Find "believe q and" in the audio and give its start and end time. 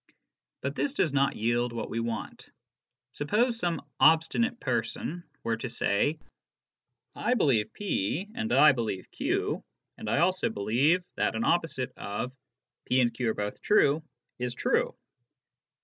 8.71-10.09